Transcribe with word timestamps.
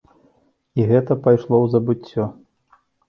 І 0.79 0.87
гэта 0.91 1.17
пайшло 1.27 1.55
ў 1.65 1.67
забыццё. 1.75 2.25